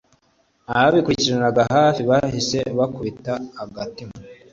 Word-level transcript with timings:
ababikurikiraniraga 0.71 1.61
hafi 1.75 2.01
bahise 2.09 2.59
bakubita 2.77 3.33
agatima 3.63 4.15